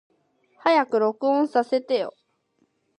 [0.63, 2.15] 早く録音させてよ。